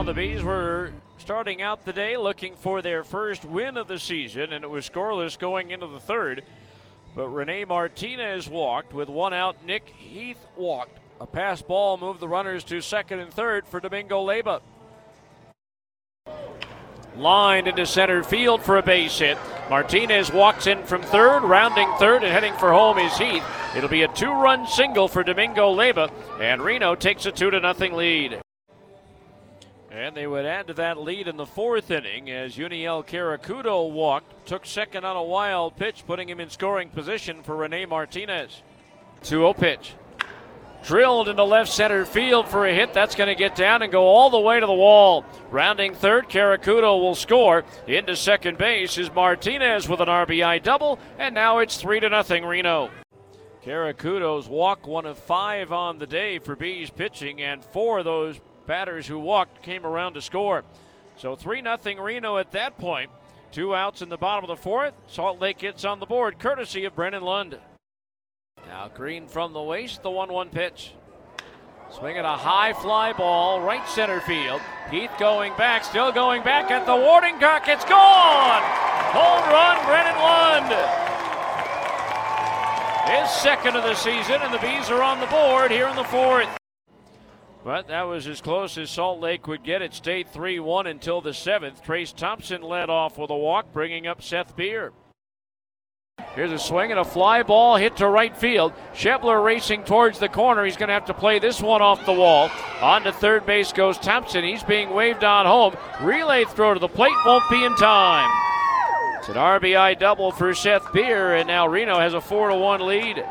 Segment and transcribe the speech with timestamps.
[0.00, 3.98] Well, the Bees were starting out the day looking for their first win of the
[3.98, 6.42] season, and it was scoreless going into the third.
[7.14, 9.62] But Rene Martinez walked with one out.
[9.62, 10.98] Nick Heath walked.
[11.20, 14.62] A pass ball moved the runners to second and third for Domingo Leyba.
[17.14, 19.36] Lined into center field for a base hit.
[19.68, 23.44] Martinez walks in from third, rounding third, and heading for home is Heath.
[23.76, 27.60] It'll be a two run single for Domingo Leyba, and Reno takes a 2 to
[27.60, 28.40] nothing lead.
[29.90, 34.46] And they would add to that lead in the fourth inning as Juniel Querecuto walked,
[34.46, 38.62] took second on a wild pitch, putting him in scoring position for Rene Martinez.
[39.22, 39.94] 2 0 pitch.
[40.84, 42.94] Drilled into left center field for a hit.
[42.94, 45.26] That's going to get down and go all the way to the wall.
[45.50, 47.64] Rounding third, Querecuto will score.
[47.86, 52.44] Into second base is Martinez with an RBI double, and now it's 3 to nothing
[52.44, 52.90] Reno.
[53.62, 58.40] Querecuto's walk one of five on the day for Bees pitching, and four of those
[58.66, 60.64] batters who walked came around to score.
[61.16, 63.10] So 3 0 Reno at that point.
[63.52, 64.94] Two outs in the bottom of the fourth.
[65.08, 67.58] Salt Lake gets on the board courtesy of Brennan Lund.
[68.66, 70.92] Now Green from the waist, the 1 1 pitch.
[71.90, 74.60] Swinging a high fly ball, right center field.
[74.92, 77.66] Heath going back, still going back at the warning cock.
[77.66, 78.62] It's gone!
[79.10, 80.70] Home run, Brennan Lund.
[83.10, 86.04] His second of the season, and the Bees are on the board here in the
[86.04, 86.59] fourth.
[87.62, 89.82] But that was as close as Salt Lake would get.
[89.82, 91.84] It stayed 3 1 until the seventh.
[91.84, 94.92] Trayce Thompson led off with a walk, bringing up Seth Beer.
[96.34, 98.72] Here's a swing and a fly ball hit to right field.
[98.94, 100.64] Schebler racing towards the corner.
[100.64, 102.50] He's going to have to play this one off the wall.
[102.80, 104.44] On to third base goes Thompson.
[104.44, 105.76] He's being waved on home.
[106.00, 108.30] Relay throw to the plate won't be in time.
[109.18, 112.86] It's an RBI double for Seth Beer, and now Reno has a 4 to 1
[112.86, 113.24] lead.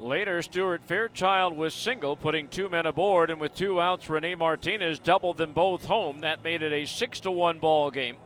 [0.00, 5.00] Later, Stuart Fairchild was single, putting two men aboard, and with two outs, Rene Martinez
[5.00, 6.20] doubled them both home.
[6.20, 8.16] That made it a six to one ball game.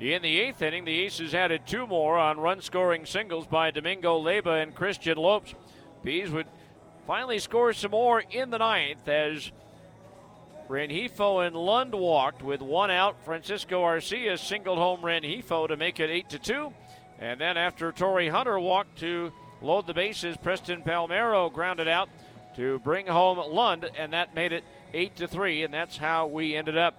[0.00, 4.20] In the eighth inning, the Aces added two more on run scoring singles by Domingo
[4.20, 5.54] Leyba and Christian Lopes.
[6.02, 6.48] Bees would
[7.06, 9.52] finally score some more in the ninth as
[10.68, 13.24] Rengifo and Lund walked with one out.
[13.24, 16.72] Francisco Arcia singled home Rengifo to make it 8 to 2.
[17.20, 22.08] And then after Torii Hunter walked to load the bases, Preston Palmeiro grounded out
[22.56, 25.62] to bring home Lund, and that made it 8 to 3.
[25.62, 26.94] And that's how we ended up